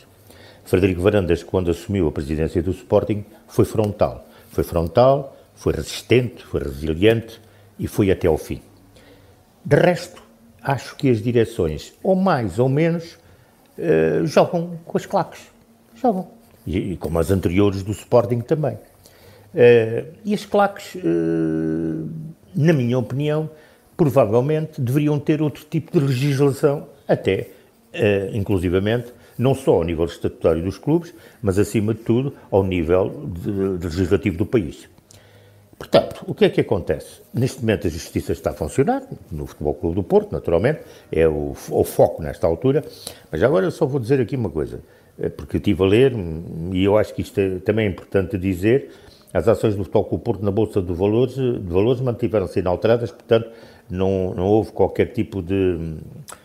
Frederico 0.66 1.02
Varandas, 1.02 1.44
quando 1.44 1.70
assumiu 1.70 2.08
a 2.08 2.12
presidência 2.12 2.64
do 2.64 2.72
Sporting, 2.72 3.24
foi 3.48 3.66
frontal. 3.66 4.28
Foi 4.50 4.64
frontal, 4.64 5.38
foi 5.54 5.74
resistente, 5.74 6.44
foi 6.44 6.64
resiliente 6.64 7.40
e 7.78 7.88
foi 7.88 8.10
até 8.10 8.28
ao 8.28 8.38
fim. 8.38 8.64
De 9.64 9.76
resto, 9.76 10.24
acho 10.60 10.96
que 10.96 11.08
as 11.08 11.22
direções, 11.22 11.94
ou 12.02 12.16
mais 12.16 12.58
ou 12.58 12.68
menos, 12.68 13.20
uh, 13.80 14.26
jogam 14.26 14.80
com 14.86 14.98
as 14.98 15.06
claques. 15.06 15.42
Jogam. 15.96 16.28
E, 16.66 16.94
e, 16.94 16.98
como 16.98 17.20
as 17.20 17.32
anteriores 17.32 17.84
do 17.84 17.92
Sporting 17.92 18.42
também. 18.42 18.76
Uh, 19.54 20.14
e 20.24 20.34
as 20.34 20.46
claques, 20.46 20.96
uh, 20.96 22.10
na 22.56 22.74
minha 22.74 22.98
opinião, 22.98 23.50
provavelmente 23.98 24.80
deveriam 24.80 25.20
ter 25.20 25.42
outro 25.42 25.66
tipo 25.70 25.92
de 25.92 26.06
legislação, 26.06 26.88
até, 27.08 27.50
inclusivamente, 28.32 29.12
não 29.38 29.54
só 29.54 29.74
ao 29.74 29.84
nível 29.84 30.06
estatutário 30.06 30.64
dos 30.64 30.78
clubes, 30.78 31.14
mas 31.42 31.60
acima 31.60 31.94
de 31.94 32.02
tudo 32.02 32.34
ao 32.50 32.64
nível 32.64 33.28
de, 33.28 33.78
de 33.78 33.86
legislativo 33.88 34.38
do 34.38 34.46
país. 34.46 34.88
Portanto, 35.80 36.26
o 36.28 36.36
que 36.36 36.44
é 36.44 36.50
que 36.50 36.60
acontece? 36.60 37.22
Neste 37.34 37.62
momento 37.62 37.88
a 37.88 37.90
justiça 37.90 38.34
está 38.34 38.50
a 38.50 38.54
funcionar, 38.54 39.02
no 39.32 39.48
Futebol 39.48 39.74
Clube 39.74 39.96
do 39.96 40.04
Porto, 40.04 40.34
naturalmente, 40.34 40.82
é 41.10 41.26
o, 41.26 41.56
o 41.72 41.84
foco 41.86 42.22
nesta 42.22 42.46
altura, 42.46 42.84
mas 43.32 43.42
agora 43.42 43.66
eu 43.66 43.72
só 43.72 43.86
vou 43.86 43.98
dizer 43.98 44.20
aqui 44.20 44.36
uma 44.36 44.50
coisa, 44.50 44.82
é 45.18 45.30
porque 45.30 45.56
eu 45.56 45.60
estive 45.60 45.82
a 45.82 45.86
ler, 45.86 46.14
e 46.74 46.84
eu 46.84 46.98
acho 46.98 47.14
que 47.14 47.22
isto 47.22 47.40
é, 47.40 47.60
também 47.60 47.88
é 47.88 47.90
importante 47.90 48.38
dizer, 48.38 48.92
as 49.34 49.48
ações 49.48 49.74
do 49.78 49.86
Futebol 49.86 50.04
Clube 50.04 50.22
do 50.22 50.26
Porto 50.26 50.44
na 50.44 50.52
Bolsa 50.52 50.82
de 50.82 50.92
Valores, 50.92 51.36
de 51.36 51.72
valores 51.72 52.02
mantiveram-se 52.02 52.60
inalteradas, 52.60 53.10
portanto, 53.12 53.50
não, 53.90 54.34
não 54.36 54.48
houve 54.48 54.74
qualquer 54.74 55.14
tipo 55.14 55.42
de, 55.42 55.96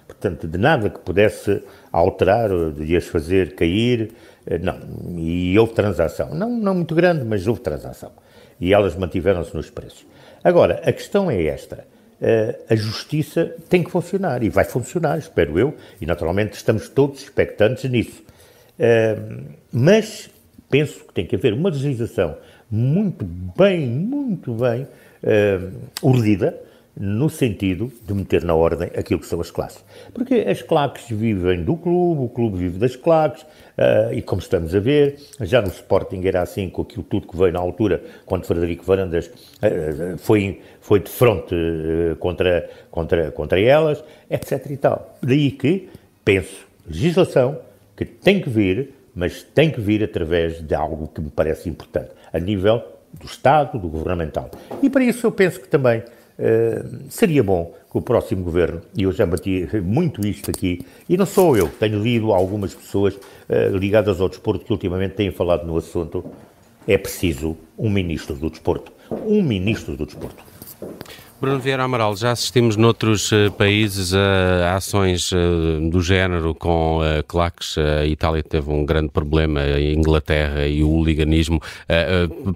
portanto, 0.06 0.46
de 0.46 0.58
nada 0.58 0.88
que 0.88 1.00
pudesse 1.00 1.60
alterar, 1.90 2.50
de 2.70 2.96
as 2.96 3.06
fazer 3.06 3.56
cair, 3.56 4.12
eh, 4.46 4.58
não, 4.58 4.78
e 5.18 5.58
houve 5.58 5.72
transação, 5.72 6.32
não, 6.32 6.48
não 6.48 6.74
muito 6.76 6.94
grande, 6.94 7.24
mas 7.24 7.44
houve 7.48 7.60
transação 7.60 8.12
e 8.60 8.72
elas 8.72 8.94
mantiveram-se 8.94 9.54
nos 9.54 9.70
preços. 9.70 10.06
Agora, 10.42 10.80
a 10.84 10.92
questão 10.92 11.30
é 11.30 11.42
esta. 11.44 11.86
Uh, 12.20 12.64
a 12.70 12.76
justiça 12.76 13.54
tem 13.68 13.82
que 13.82 13.90
funcionar 13.90 14.42
e 14.42 14.48
vai 14.48 14.64
funcionar, 14.64 15.18
espero 15.18 15.58
eu, 15.58 15.74
e 16.00 16.06
naturalmente 16.06 16.54
estamos 16.54 16.88
todos 16.88 17.22
expectantes 17.22 17.90
nisso. 17.90 18.22
Uh, 18.78 19.44
mas 19.72 20.30
penso 20.70 21.04
que 21.04 21.12
tem 21.12 21.26
que 21.26 21.36
haver 21.36 21.52
uma 21.52 21.70
legislação 21.70 22.36
muito 22.70 23.24
bem, 23.24 23.86
muito 23.86 24.54
bem 24.54 24.86
urdida, 26.02 26.54
no 26.96 27.28
sentido 27.28 27.92
de 28.06 28.14
meter 28.14 28.44
na 28.44 28.54
ordem 28.54 28.88
aquilo 28.96 29.18
que 29.18 29.26
são 29.26 29.40
as 29.40 29.50
classes. 29.50 29.84
Porque 30.12 30.34
as 30.34 30.62
claques 30.62 31.08
vivem 31.08 31.64
do 31.64 31.76
clube, 31.76 32.22
o 32.22 32.28
clube 32.28 32.58
vive 32.58 32.78
das 32.78 32.94
claques, 32.94 33.42
uh, 33.42 34.12
e 34.12 34.22
como 34.22 34.40
estamos 34.40 34.74
a 34.74 34.78
ver, 34.78 35.18
já 35.40 35.60
no 35.60 35.68
Sporting 35.68 36.24
era 36.24 36.42
assim, 36.42 36.68
com 36.68 36.82
aquilo 36.82 37.02
tudo 37.02 37.26
que 37.26 37.36
veio 37.36 37.52
na 37.52 37.58
altura, 37.58 38.02
quando 38.24 38.46
Frederico 38.46 38.84
Varandas 38.84 39.26
uh, 39.26 40.16
foi, 40.18 40.60
foi 40.80 41.00
de 41.00 41.10
frente 41.10 41.54
uh, 41.54 42.16
contra, 42.16 42.70
contra, 42.90 43.30
contra 43.32 43.60
elas, 43.60 44.02
etc 44.30 44.70
e 44.70 44.76
tal. 44.76 45.16
Daí 45.20 45.50
que, 45.50 45.88
penso, 46.24 46.64
legislação 46.86 47.58
que 47.96 48.04
tem 48.04 48.40
que 48.40 48.48
vir, 48.48 48.94
mas 49.14 49.42
tem 49.42 49.70
que 49.70 49.80
vir 49.80 50.02
através 50.02 50.60
de 50.60 50.74
algo 50.74 51.08
que 51.08 51.20
me 51.20 51.30
parece 51.30 51.68
importante, 51.68 52.10
a 52.32 52.38
nível 52.38 52.82
do 53.12 53.26
Estado, 53.26 53.78
do 53.78 53.88
governamental. 53.88 54.50
E 54.82 54.90
para 54.90 55.04
isso 55.04 55.26
eu 55.26 55.32
penso 55.32 55.60
que 55.60 55.68
também 55.68 56.02
Uh, 56.36 57.04
seria 57.08 57.42
bom 57.42 57.72
que 57.90 57.96
o 57.96 58.02
próximo 58.02 58.42
governo, 58.42 58.82
e 58.96 59.04
eu 59.04 59.12
já 59.12 59.24
bati 59.24 59.68
muito 59.82 60.26
isto 60.26 60.50
aqui, 60.50 60.84
e 61.08 61.16
não 61.16 61.26
sou 61.26 61.56
eu, 61.56 61.68
tenho 61.68 62.02
lido 62.02 62.32
algumas 62.32 62.74
pessoas 62.74 63.14
uh, 63.14 63.76
ligadas 63.76 64.20
ao 64.20 64.28
desporto 64.28 64.64
que 64.64 64.72
ultimamente 64.72 65.14
têm 65.14 65.30
falado 65.30 65.64
no 65.64 65.76
assunto, 65.76 66.24
é 66.86 66.98
preciso 66.98 67.56
um 67.78 67.88
ministro 67.88 68.34
do 68.34 68.50
desporto. 68.50 68.92
Um 69.10 69.42
ministro 69.42 69.96
do 69.96 70.06
desporto. 70.06 70.42
Bruno 71.44 71.60
Vieira 71.60 71.84
Amaral, 71.84 72.16
já 72.16 72.30
assistimos 72.30 72.74
noutros 72.74 73.30
uh, 73.30 73.52
países 73.58 74.14
a 74.14 74.76
ações 74.76 75.30
uh, 75.30 75.90
do 75.90 76.00
género 76.00 76.54
com 76.54 77.00
uh, 77.00 77.22
claques. 77.28 77.76
A 77.76 78.06
Itália 78.06 78.42
teve 78.42 78.70
um 78.70 78.82
grande 78.86 79.10
problema, 79.10 79.60
a 79.60 79.78
Inglaterra 79.78 80.66
e 80.66 80.82
o 80.82 80.88
hooliganismo. 80.88 81.60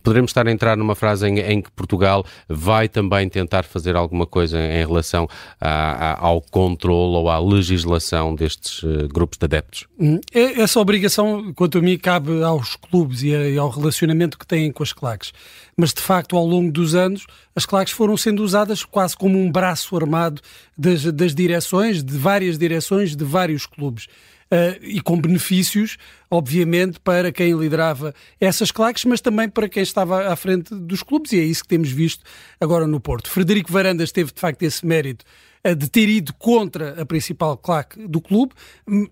poderemos 0.03 0.31
estar 0.31 0.49
a 0.49 0.51
entrar 0.51 0.75
numa 0.75 0.95
frase 0.95 1.29
em, 1.29 1.39
em, 1.39 1.61
que 1.61 1.71
Portugal 1.73 2.25
vai 2.49 2.89
também 2.89 3.29
tentar 3.29 3.65
fazer 3.65 3.95
alguma 3.95 4.25
coisa 4.25 4.59
em 4.59 4.87
relação 4.87 5.29
a, 5.61 6.13
a, 6.13 6.27
ao 6.27 6.41
controle 6.41 7.17
ou 7.17 7.29
à 7.29 7.39
legislação 7.39 8.35
destes 8.35 8.83
grupos 9.13 9.37
de 9.37 9.45
adeptos? 9.45 9.87
Hum, 10.01 10.19
é, 10.33 10.63
essa 10.63 10.81
obrigação, 10.81 11.53
quanto 11.53 11.77
a 11.77 11.83
mim, 11.83 11.99
cabe 11.99 12.43
aos 12.43 12.75
clubes 12.75 13.23
e, 13.23 13.29
e 13.29 13.59
ao 13.59 13.69
relacionamento 13.69 14.39
que 14.39 14.47
têm 14.47 14.73
com 14.73 14.83
as 14.83 14.95
claques. 14.95 15.35
Mas, 15.81 15.95
de 15.95 16.03
facto, 16.03 16.37
ao 16.37 16.45
longo 16.45 16.73
dos 16.73 16.97
anos, 16.97 17.25
as 17.55 17.65
claques 17.65 17.95
foram 17.95 18.17
sendo 18.17 18.43
usadas 18.43 18.85
quase 18.85 19.17
como 19.17 19.39
um 19.39 19.49
braço 19.49 19.95
armado 19.95 20.43
das, 20.77 21.05
das 21.05 21.33
direções, 21.33 22.03
de 22.03 22.19
várias 22.19 22.59
direções, 22.59 23.15
de 23.15 23.25
vários 23.25 23.65
clubes. 23.65 24.07
Uh, 24.51 24.75
e 24.83 25.01
com 25.01 25.21
benefícios, 25.21 25.97
obviamente, 26.29 26.99
para 26.99 27.31
quem 27.31 27.53
liderava 27.53 28.13
essas 28.41 28.73
claques, 28.73 29.05
mas 29.05 29.21
também 29.21 29.49
para 29.49 29.69
quem 29.69 29.83
estava 29.83 30.27
à 30.27 30.35
frente 30.35 30.75
dos 30.75 31.03
clubes, 31.05 31.33
e 31.33 31.39
é 31.39 31.45
isso 31.45 31.63
que 31.63 31.69
temos 31.69 31.91
visto 31.91 32.25
agora 32.61 32.85
no 32.85 32.99
Porto. 32.99 33.31
Frederico 33.31 33.71
Varandas 33.71 34.11
teve, 34.11 34.33
de 34.33 34.41
facto, 34.41 34.63
esse 34.65 34.85
mérito 34.85 35.25
de 35.77 35.89
ter 35.91 36.09
ido 36.09 36.33
contra 36.35 37.01
a 37.01 37.07
principal 37.07 37.57
claque 37.57 38.07
do 38.07 38.21
clube, 38.21 38.53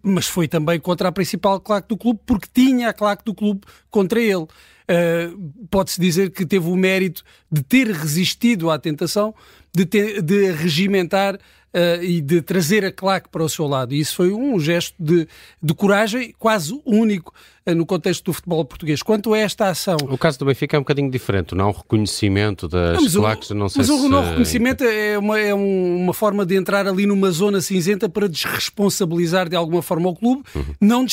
mas 0.02 0.26
foi 0.26 0.48
também 0.48 0.78
contra 0.78 1.08
a 1.08 1.12
principal 1.12 1.60
claque 1.60 1.88
do 1.88 1.96
clube 1.96 2.20
porque 2.24 2.48
tinha 2.52 2.88
a 2.88 2.92
claque 2.92 3.24
do 3.24 3.34
clube 3.34 3.62
contra 3.90 4.20
ele. 4.20 4.46
Uh, 4.88 5.66
Pode-se 5.68 6.00
dizer 6.00 6.30
que 6.30 6.46
teve 6.46 6.68
o 6.68 6.76
mérito 6.76 7.24
de 7.50 7.62
ter 7.62 7.88
resistido 7.88 8.70
à 8.70 8.78
tentação 8.78 9.34
de, 9.74 9.84
ter, 9.84 10.22
de 10.22 10.52
regimentar 10.52 11.34
uh, 11.34 12.02
e 12.02 12.20
de 12.20 12.40
trazer 12.40 12.84
a 12.84 12.92
claque 12.92 13.28
para 13.28 13.42
o 13.42 13.48
seu 13.48 13.66
lado. 13.66 13.94
E 13.94 14.00
isso 14.00 14.16
foi 14.16 14.32
um 14.32 14.58
gesto 14.58 14.94
de, 14.98 15.28
de 15.62 15.74
coragem 15.74 16.34
quase 16.38 16.80
único 16.86 17.34
no 17.74 17.84
contexto 17.84 18.24
do 18.24 18.32
futebol 18.32 18.64
português. 18.64 19.02
Quanto 19.02 19.34
a 19.34 19.38
esta 19.38 19.68
ação. 19.68 19.96
O 20.02 20.18
caso 20.18 20.38
do 20.38 20.44
Benfica 20.44 20.76
é 20.76 20.78
um 20.78 20.82
bocadinho 20.82 21.10
diferente, 21.10 21.54
não? 21.54 21.70
O 21.70 21.72
reconhecimento 21.72 22.68
das 22.68 23.14
não, 23.14 23.22
claques, 23.22 23.50
não 23.50 23.68
sei 23.68 23.78
mas 23.78 23.86
se. 23.86 23.92
Mas 23.92 24.04
o 24.04 24.08
não 24.08 24.22
reconhecimento 24.22 24.84
é, 24.84 25.18
uma, 25.18 25.38
é 25.38 25.54
uma 25.54 26.14
forma 26.14 26.44
de 26.46 26.56
entrar 26.56 26.86
ali 26.86 27.06
numa 27.06 27.30
zona 27.30 27.60
cinzenta 27.60 28.08
para 28.08 28.28
desresponsabilizar 28.28 29.48
de 29.48 29.56
alguma 29.56 29.82
forma 29.82 30.08
o 30.08 30.14
clube, 30.14 30.42
uhum. 30.54 30.64
não 30.80 31.06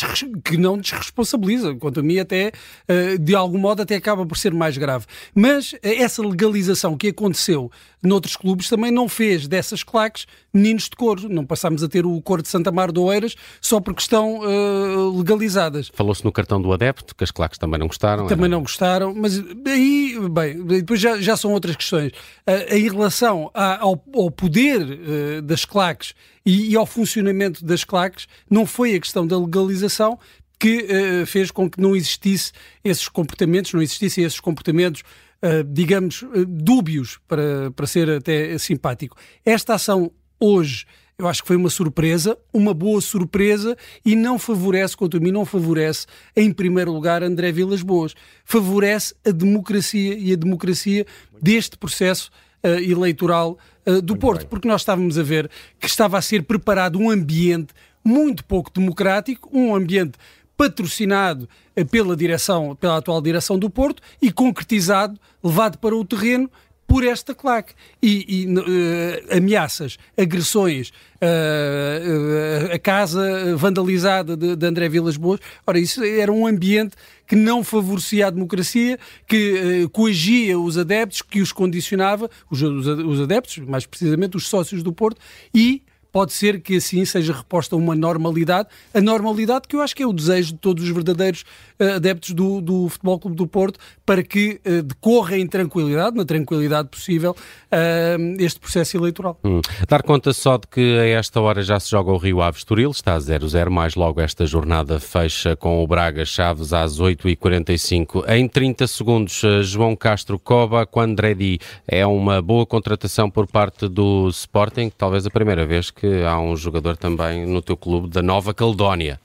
que 0.44 0.58
não 0.58 0.78
desresponsabiliza. 0.78 1.76
Quanto 1.76 2.00
a 2.00 2.04
mim, 2.04 2.20
até 2.20 2.52
uh, 2.90 3.18
de 3.18 3.36
algum 3.36 3.58
modo, 3.58 3.82
até 3.82 3.96
acaba 3.96 4.26
por 4.26 4.38
ser 4.38 4.54
mais 4.54 4.78
grave. 4.78 5.06
Mas 5.34 5.76
essa 5.82 6.22
legalização 6.22 6.98
que 6.98 7.08
aconteceu 7.08 7.72
noutros 8.04 8.36
clubes 8.36 8.68
também 8.68 8.92
não 8.92 9.08
fez 9.08 9.48
dessas 9.48 9.82
claques 9.82 10.28
meninos 10.54 10.84
de 10.84 10.96
cor. 10.96 11.22
Não 11.30 11.46
passámos 11.46 11.82
a 11.84 11.88
ter 11.88 12.06
o 12.06 12.22
cor 12.22 12.42
de 12.42 12.50
Santa 12.50 12.72
Mar 12.72 12.92
do 12.92 13.04
Oeiras 13.04 13.36
só 13.62 13.80
porque 13.80 14.02
estão 14.02 14.40
uh, 14.40 15.18
legalizadas. 15.18 15.90
Falou-se 15.94 16.24
no 16.24 16.32
cartão 16.44 16.62
do 16.62 16.72
adepto, 16.74 17.16
que 17.16 17.24
as 17.24 17.32
claques 17.32 17.58
também 17.58 17.80
não 17.80 17.88
gostaram. 17.88 18.28
Também 18.28 18.46
era... 18.46 18.52
não 18.52 18.62
gostaram, 18.62 19.14
mas 19.16 19.42
aí, 19.66 20.18
bem, 20.30 20.64
depois 20.66 21.00
já, 21.00 21.20
já 21.20 21.38
são 21.38 21.52
outras 21.54 21.76
questões. 21.76 22.12
Uh, 22.48 22.76
em 22.76 22.84
relação 22.90 23.50
a, 23.54 23.82
ao, 23.82 24.04
ao, 24.14 24.30
poder 24.30 24.82
uh, 24.82 25.42
das 25.42 25.64
claques 25.64 26.14
e, 26.46 26.72
e, 26.72 26.76
ao 26.76 26.86
funcionamento 26.86 27.66
das 27.66 27.84
claques, 27.84 28.28
não 28.50 28.66
foi 28.66 28.96
a 28.96 29.00
questão 29.00 29.26
da 29.26 29.40
legalização 29.40 30.20
que 30.60 31.26
fez 31.26 31.52
com 31.52 31.70
que 31.70 31.82
não 31.82 31.94
existisse 31.94 32.54
esses 32.86 33.10
comportamentos, 33.10 33.74
não 33.74 33.82
existissem 33.82 34.24
esses 34.24 34.40
comportamentos 34.40 35.04
Uh, 35.46 35.62
digamos, 35.62 36.22
uh, 36.22 36.46
dúbios, 36.46 37.20
para, 37.28 37.70
para 37.76 37.86
ser 37.86 38.10
até 38.10 38.58
simpático. 38.58 39.18
Esta 39.46 39.74
ação 39.74 40.10
hoje 40.40 40.86
eu 41.24 41.30
acho 41.30 41.42
que 41.42 41.48
foi 41.48 41.56
uma 41.56 41.70
surpresa, 41.70 42.38
uma 42.52 42.74
boa 42.74 43.00
surpresa 43.00 43.78
e 44.06 44.16
não 44.16 44.38
favorece, 44.38 44.96
quanto 44.96 45.18
a 45.18 45.20
mim, 45.20 45.32
não 45.32 45.46
favorece, 45.46 46.06
em 46.36 46.52
primeiro 46.52 46.92
lugar, 46.92 47.24
André 47.24 47.52
Vilas 47.52 47.82
Boas. 47.82 48.14
Favorece 48.44 49.16
a 49.26 49.32
democracia 49.32 50.18
e 50.18 50.34
a 50.34 50.36
democracia 50.36 51.06
deste 51.42 51.78
processo 51.78 52.30
uh, 52.64 52.68
eleitoral 52.68 53.58
uh, 53.86 54.02
do 54.02 54.14
muito 54.14 54.18
Porto, 54.18 54.40
bem. 54.42 54.50
porque 54.50 54.68
nós 54.68 54.82
estávamos 54.82 55.18
a 55.18 55.24
ver 55.24 55.50
que 55.80 55.88
estava 55.88 56.18
a 56.18 56.22
ser 56.22 56.44
preparado 56.44 57.00
um 57.00 57.10
ambiente 57.10 57.74
muito 58.04 58.44
pouco 58.44 58.70
democrático, 58.70 59.50
um 59.54 59.74
ambiente 59.74 60.18
patrocinado 60.58 61.48
uh, 61.78 61.86
pela 61.86 62.18
direção, 62.18 62.76
pela 62.76 62.98
atual 62.98 63.22
direção 63.22 63.58
do 63.58 63.70
Porto 63.70 64.04
e 64.22 64.30
concretizado, 64.30 65.18
levado 65.42 65.78
para 65.78 65.96
o 65.96 66.04
terreno 66.04 66.52
por 66.94 67.04
esta 67.04 67.34
claque. 67.34 67.74
E, 68.00 68.44
e 68.44 68.48
uh, 68.48 69.38
ameaças, 69.38 69.98
agressões, 70.16 70.90
uh, 70.90 72.70
uh, 72.70 72.76
a 72.76 72.78
casa 72.78 73.58
vandalizada 73.58 74.38
de, 74.38 74.56
de, 74.56 74.68
André 74.68 74.88
Vilas 74.90 75.18
Boas. 75.18 75.40
Ora, 75.66 75.80
isso 75.80 76.04
era 76.04 76.32
um 76.32 76.46
ambiente 76.46 76.96
que 77.26 77.36
não 77.36 77.64
favorecia 77.64 78.28
a 78.28 78.30
democracia, 78.30 79.00
que 79.26 79.90
coagia 79.92 80.60
os 80.60 80.78
adeptos, 80.78 81.24
que 81.24 81.42
os 81.42 81.52
condicionava, 81.52 82.30
os, 82.48 82.62
os, 82.62 82.86
os 82.86 83.22
adeptos, 83.22 83.58
mais 83.58 83.88
precisamente 83.88 84.38
os 84.38 84.48
sócios 84.48 84.84
do 84.84 84.94
Porto, 84.94 85.20
e 85.52 85.82
pode 86.14 86.32
ser 86.32 86.62
que 86.62 86.76
assim 86.76 87.04
seja 87.06 87.34
reposta 87.34 87.76
uma 87.76 87.96
normalidade, 87.96 88.70
a 88.94 89.02
normalidade 89.02 89.68
que 89.68 89.76
eu 89.76 89.82
acho 89.82 89.96
que 89.96 90.04
é 90.04 90.08
o 90.08 90.14
desejo 90.14 90.54
de 90.54 90.60
todos 90.60 90.84
os 90.84 90.90
verdadeiros 90.92 91.44
adeptos 91.80 92.32
do, 92.32 92.62
do 92.62 92.90
Futebol 92.90 93.20
Clube 93.20 93.38
do 93.38 93.48
Porto, 93.48 93.80
para 94.06 94.24
que 94.24 94.60
uh, 94.66 94.84
decorra 94.84 95.38
em 95.38 95.48
tranquilidade, 95.48 96.16
na 96.16 96.26
tranquilidade 96.26 96.90
possível, 96.90 97.32
uh, 97.32 98.36
este 98.40 98.60
processo 98.60 98.98
eleitoral. 98.98 99.40
Hum. 99.44 99.62
Dar 99.88 100.04
conta 100.04 100.34
só 100.34 100.58
de 100.58 100.68
que 100.68 101.00
a 101.00 101.06
esta 101.06 101.40
hora 101.42 101.62
já 101.62 101.80
se 101.80 101.90
joga 101.90 102.12
o 102.12 102.18
Rio 102.18 102.42
Ave 102.42 102.58
Estoril, 102.58 102.92
está 102.92 103.16
a 103.16 103.20
0-0, 103.20 103.70
mais 103.70 103.96
logo 103.96 104.22
esta 104.22 104.46
jornada 104.46 105.00
fecha 105.00 105.56
com 105.56 105.84
o 105.84 105.88
Braga 105.88 106.26
Chaves 106.26 106.74
às 106.74 107.00
8h45. 107.00 108.30
Em 108.30 108.48
30 108.48 108.88
segundos, 108.88 109.42
João 109.62 109.96
Castro 109.96 110.38
Coba, 110.38 110.86
Quandredi 110.86 111.60
é 111.88 112.06
uma 112.06 112.42
boa 112.42 112.66
contratação 112.66 113.30
por 113.30 113.48
parte 113.48 113.88
do 113.88 114.28
Sporting, 114.30 114.92
talvez 114.98 115.26
a 115.26 115.30
primeira 115.30 115.66
vez 115.66 115.90
que 115.92 116.24
há 116.24 116.40
um 116.40 116.56
jogador 116.56 116.98
também 116.98 117.46
no 117.46 117.62
teu 117.62 117.78
clube 117.78 118.10
da 118.10 118.22
Nova 118.22 118.54
Caledónia. 118.54 119.20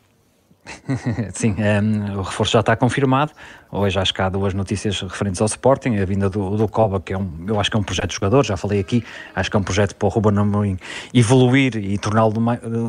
Sim, 1.35 1.55
um, 1.59 1.63
ehm, 1.63 2.17
o 2.17 2.23
reforço 2.23 2.53
já 2.53 2.61
está 2.61 2.77
confirmado. 2.77 3.33
Hoje 3.71 3.99
acho 3.99 4.15
que 4.15 4.23
há 4.23 4.29
duas 4.31 4.55
notícias 4.55 5.01
referentes 5.03 5.41
ao 5.43 5.47
Sporting, 5.47 5.97
a 5.97 6.05
vinda 6.05 6.31
do, 6.31 6.57
do 6.57 6.67
Coba, 6.67 7.01
que 7.01 7.13
é 7.13 7.19
um, 7.19 7.31
eu 7.47 7.61
acho 7.61 7.71
que 7.71 7.77
é 7.77 7.81
um 7.81 7.83
projeto 7.83 8.09
de 8.09 8.15
jogador, 8.15 8.45
já 8.45 8.57
falei 8.57 8.81
aqui, 8.81 9.05
acho 9.35 9.51
que 9.51 9.57
é 9.57 9.61
um 9.61 9.63
projeto 9.63 9.95
para 9.95 10.07
o 10.07 10.09
Ruben 10.09 10.39
Amorim 10.39 10.79
evoluir 11.13 11.77
e 11.77 11.99
torná-lo 11.99 12.33
do, 12.33 12.41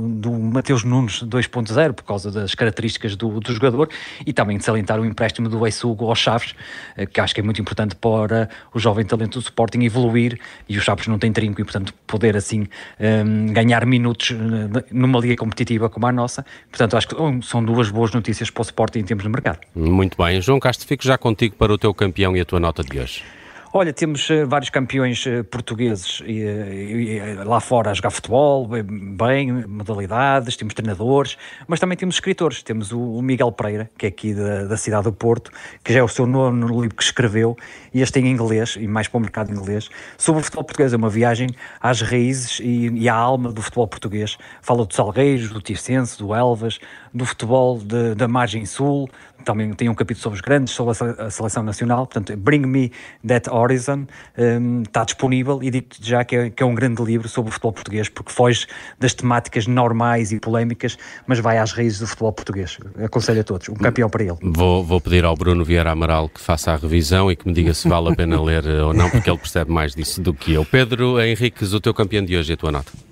do 0.09 0.31
Mateus 0.31 0.85
Nunes 0.85 1.21
2.0 1.23 1.93
por 1.93 2.03
causa 2.03 2.31
das 2.31 2.55
características 2.55 3.17
do, 3.17 3.41
do 3.41 3.53
jogador 3.53 3.89
e 4.25 4.31
também 4.31 4.57
de 4.57 4.63
salientar 4.63 4.99
o 4.99 5.05
empréstimo 5.05 5.49
do 5.49 5.65
Eisugo 5.65 6.05
aos 6.05 6.19
Chaves, 6.19 6.55
eh, 6.95 7.05
que 7.05 7.19
acho 7.19 7.33
que 7.33 7.41
é 7.41 7.43
muito 7.43 7.59
importante 7.61 7.95
para 7.95 8.49
o 8.73 8.79
jovem 8.79 9.05
talento 9.05 9.39
do 9.39 9.43
Sporting 9.43 9.83
evoluir 9.83 10.39
e 10.67 10.77
os 10.77 10.83
Chaves 10.83 11.07
não 11.07 11.19
têm 11.19 11.33
trinco 11.33 11.59
e 11.59 11.63
portanto 11.65 11.93
poder 12.07 12.37
assim 12.37 12.67
ehm, 12.99 13.47
ganhar 13.51 13.85
minutos 13.85 14.31
eh, 14.31 14.85
numa 14.91 15.19
liga 15.19 15.35
competitiva 15.35 15.89
como 15.89 16.07
a 16.07 16.11
nossa, 16.11 16.45
portanto 16.69 16.95
acho 16.95 17.07
que 17.09 17.15
são 17.41 17.63
duas 17.63 17.89
boas 17.89 18.13
notícias 18.13 18.49
para 18.49 18.61
o 18.61 18.63
Sporting 18.63 18.99
em 18.99 19.03
termos 19.03 19.23
de 19.23 19.29
mercado. 19.29 19.59
Muito 19.75 20.17
bem, 20.17 20.41
João 20.41 20.59
Castro, 20.69 20.87
fico 20.87 21.03
já 21.03 21.17
contigo 21.17 21.55
para 21.55 21.73
o 21.73 21.79
teu 21.79 21.91
campeão 21.95 22.37
e 22.37 22.41
a 22.41 22.45
tua 22.45 22.59
nota 22.59 22.83
de 22.83 22.99
hoje. 22.99 23.23
Olha, 23.71 23.93
temos 23.93 24.27
uh, 24.31 24.47
vários 24.47 24.71
campeões 24.71 25.23
uh, 25.27 25.43
portugueses 25.43 26.21
uh, 26.21 27.47
lá 27.47 27.59
fora 27.59 27.91
a 27.91 27.93
jogar 27.93 28.09
futebol, 28.09 28.67
bem, 28.67 29.51
modalidades, 29.67 30.55
temos 30.55 30.73
treinadores, 30.73 31.37
mas 31.67 31.79
também 31.79 31.95
temos 31.95 32.15
escritores. 32.15 32.63
Temos 32.63 32.91
o, 32.91 32.99
o 32.99 33.21
Miguel 33.21 33.51
Pereira, 33.51 33.87
que 33.95 34.07
é 34.07 34.09
aqui 34.09 34.33
da, 34.33 34.65
da, 34.65 34.75
cidade 34.75 35.03
do 35.03 35.13
Porto, 35.13 35.51
que 35.83 35.93
já 35.93 35.99
é 35.99 36.03
o 36.03 36.07
seu 36.07 36.25
nono 36.25 36.81
livro 36.81 36.95
que 36.95 37.03
escreveu, 37.03 37.55
e 37.93 38.01
este 38.01 38.19
em 38.19 38.27
inglês, 38.27 38.75
e 38.75 38.87
mais 38.87 39.07
para 39.07 39.19
o 39.19 39.21
mercado 39.21 39.51
inglês, 39.51 39.87
sobre 40.17 40.41
o 40.41 40.43
futebol 40.43 40.63
português. 40.63 40.91
É 40.91 40.97
uma 40.97 41.09
viagem 41.09 41.49
às 41.79 42.01
raízes 42.01 42.59
e, 42.59 42.89
e 42.89 43.07
à 43.07 43.13
alma 43.13 43.51
do 43.51 43.61
futebol 43.61 43.87
português. 43.87 44.35
Fala 44.63 44.83
dos 44.83 44.95
Salgueiros, 44.95 45.49
do 45.49 45.61
Ticense, 45.61 46.17
do 46.17 46.33
Elvas, 46.33 46.79
do 47.13 47.25
futebol 47.25 47.79
de, 47.79 48.15
da 48.15 48.27
margem 48.27 48.65
sul, 48.65 49.09
também 49.43 49.73
tem 49.73 49.89
um 49.89 49.95
capítulo 49.95 50.21
sobre 50.21 50.35
os 50.37 50.41
grandes, 50.41 50.73
sobre 50.73 50.95
a 51.17 51.29
seleção 51.29 51.63
nacional, 51.63 52.05
portanto, 52.05 52.35
Bring 52.37 52.65
Me 52.65 52.91
That 53.25 53.49
Horizon 53.49 54.05
um, 54.37 54.83
está 54.83 55.03
disponível 55.03 55.61
e 55.63 55.71
digo 55.71 55.87
já 56.01 56.23
que 56.23 56.35
é, 56.35 56.49
que 56.49 56.61
é, 56.61 56.65
um 56.65 56.75
grande 56.75 57.01
livro 57.03 57.27
sobre 57.27 57.49
o 57.49 57.51
futebol 57.51 57.73
português, 57.73 58.09
porque 58.09 58.31
foge 58.31 58.67
das 58.99 59.13
temáticas 59.13 59.67
normais 59.67 60.31
e 60.31 60.39
polémicas, 60.39 60.97
mas 61.25 61.39
vai 61.39 61.57
às 61.57 61.71
raízes 61.71 61.99
do 61.99 62.07
futebol 62.07 62.33
português. 62.33 62.77
Aconselho 63.03 63.41
a 63.41 63.43
todos, 63.43 63.69
um 63.69 63.75
campeão 63.75 64.09
para 64.09 64.23
ele. 64.23 64.37
Vou, 64.41 64.83
vou 64.83 65.01
pedir 65.01 65.25
ao 65.25 65.35
Bruno 65.35 65.63
Vieira 65.63 65.91
Amaral 65.91 66.29
que 66.29 66.39
faça 66.39 66.71
a 66.71 66.75
revisão 66.75 67.31
e 67.31 67.35
que 67.35 67.47
me 67.47 67.53
diga 67.53 67.73
se 67.73 67.87
vale 67.87 68.09
a 68.09 68.15
pena 68.15 68.39
ler 68.41 68.65
ou 68.67 68.93
não, 68.93 69.09
porque 69.09 69.29
ele 69.29 69.37
percebe 69.39 69.71
mais 69.71 69.95
disso 69.95 70.21
do 70.21 70.33
que 70.33 70.53
eu. 70.53 70.65
Pedro 70.65 71.19
Henriques, 71.19 71.73
o 71.73 71.79
teu 71.79 71.93
campeão 71.93 72.23
de 72.23 72.37
hoje 72.37 72.53
a 72.53 72.57
tua 72.57 72.71
nota? 72.71 73.08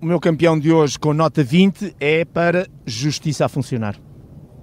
O 0.00 0.06
meu 0.06 0.20
campeão 0.20 0.58
de 0.58 0.72
hoje 0.72 0.98
com 0.98 1.12
nota 1.12 1.42
20 1.42 1.96
é 1.98 2.24
para 2.24 2.68
Justiça 2.86 3.44
a 3.44 3.48
Funcionar. 3.48 3.96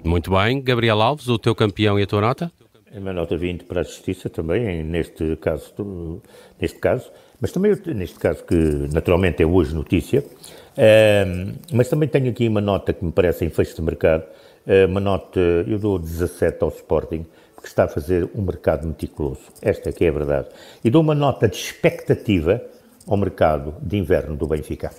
Muito 0.04 0.32
bem. 0.32 0.62
Gabriel 0.62 1.02
Alves, 1.02 1.28
o 1.28 1.38
teu 1.38 1.54
campeão 1.54 2.00
e 2.00 2.04
a 2.04 2.08
tua 2.08 2.22
nota? 2.22 2.52
A 2.96 3.00
minha 3.00 3.12
nota 3.12 3.36
20 3.36 3.66
para 3.66 3.82
a 3.82 3.84
Justiça 3.84 4.30
também, 4.30 4.84
neste 4.84 5.36
caso, 5.36 6.22
neste 6.60 6.80
caso 6.80 7.12
mas 7.40 7.52
também 7.52 7.76
neste 7.94 8.18
caso 8.18 8.44
que 8.44 8.56
naturalmente 8.94 9.44
é 9.44 9.46
hoje 9.46 9.76
notícia, 9.76 10.22
uh, 10.22 11.54
mas 11.72 11.90
também 11.90 12.08
tenho 12.08 12.30
aqui 12.30 12.48
uma 12.48 12.62
nota 12.62 12.94
que 12.94 13.04
me 13.04 13.12
parece 13.12 13.46
em 13.46 13.50
fecho 13.50 13.76
de 13.76 13.82
mercado, 13.82 14.24
uh, 14.66 14.88
uma 14.88 15.00
nota, 15.00 15.40
eu 15.40 15.78
dou 15.78 16.00
17 16.00 16.58
ao 16.62 16.70
Sporting, 16.70 17.26
porque 17.54 17.68
está 17.68 17.84
a 17.84 17.88
fazer 17.88 18.30
um 18.34 18.42
mercado 18.42 18.88
meticuloso, 18.88 19.42
esta 19.62 19.90
é 19.90 19.92
que 19.92 20.06
é 20.06 20.10
a 20.10 20.12
verdade, 20.12 20.48
e 20.84 20.90
dou 20.90 21.02
uma 21.02 21.16
nota 21.16 21.48
de 21.48 21.58
expectativa 21.58 22.62
ao 23.08 23.18
mercado 23.18 23.76
de 23.82 23.98
inverno 23.98 24.36
do 24.36 24.48
Benfica. 24.48 24.92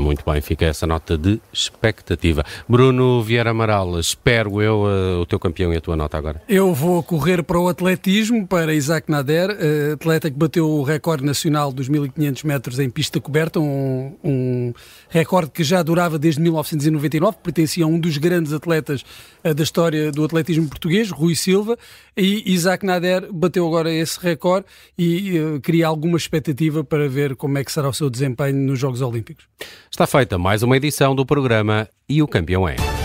Muito 0.00 0.24
bem, 0.24 0.40
fica 0.40 0.64
essa 0.64 0.86
nota 0.86 1.18
de 1.18 1.40
expectativa. 1.52 2.44
Bruno 2.68 3.22
Vieira 3.22 3.50
Amaral, 3.50 3.98
espero 3.98 4.62
eu 4.62 4.84
uh, 4.84 5.20
o 5.20 5.26
teu 5.26 5.38
campeão 5.38 5.72
e 5.74 5.76
a 5.76 5.80
tua 5.80 5.96
nota 5.96 6.16
agora. 6.16 6.40
Eu 6.48 6.72
vou 6.72 7.02
correr 7.02 7.42
para 7.42 7.58
o 7.58 7.68
atletismo, 7.68 8.46
para 8.46 8.72
Isaac 8.72 9.10
Nader, 9.10 9.50
uh, 9.50 9.94
atleta 9.94 10.30
que 10.30 10.36
bateu 10.36 10.68
o 10.68 10.82
recorde 10.82 11.24
nacional 11.24 11.72
dos 11.72 11.88
1500 11.88 12.44
metros 12.44 12.78
em 12.78 12.88
pista 12.88 13.20
coberta, 13.20 13.58
um, 13.60 14.16
um 14.22 14.72
recorde 15.10 15.50
que 15.50 15.62
já 15.62 15.82
durava 15.82 16.18
desde 16.18 16.40
1999, 16.40 17.38
pertencia 17.42 17.84
a 17.84 17.86
um 17.86 17.98
dos 17.98 18.16
grandes 18.16 18.52
atletas 18.52 19.04
uh, 19.44 19.52
da 19.52 19.62
história 19.62 20.10
do 20.10 20.24
atletismo 20.24 20.68
português, 20.68 21.10
Rui 21.10 21.34
Silva, 21.34 21.76
e 22.16 22.50
Isaac 22.52 22.86
Nader 22.86 23.30
bateu 23.32 23.66
agora 23.66 23.92
esse 23.92 24.18
recorde 24.18 24.66
e 24.96 25.38
cria 25.62 25.86
alguma 25.86 26.16
expectativa 26.16 26.82
para 26.82 27.08
ver 27.08 27.36
como 27.36 27.58
é 27.58 27.64
que 27.64 27.72
será 27.72 27.88
o 27.88 27.92
seu 27.92 28.08
desempenho 28.08 28.56
nos 28.56 28.78
Jogos 28.78 29.02
Olímpicos. 29.02 29.44
Está 29.90 30.06
feita 30.06 30.38
mais 30.38 30.62
uma 30.62 30.76
edição 30.76 31.14
do 31.14 31.26
programa 31.26 31.88
E 32.08 32.22
o 32.22 32.28
Campeão 32.28 32.68
é. 32.68 32.99